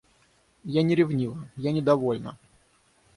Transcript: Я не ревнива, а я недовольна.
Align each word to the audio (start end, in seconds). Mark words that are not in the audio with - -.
Я 0.75 0.81
не 0.87 0.95
ревнива, 0.95 1.43
а 1.55 1.61
я 1.65 1.71
недовольна. 1.75 2.35